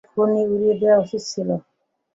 ওর 0.03 0.09
খুলি 0.11 0.41
উড়িয়ে 0.51 0.75
দেওয়া 0.81 0.97
উচিত 1.03 1.23
ছিল। 1.31 1.49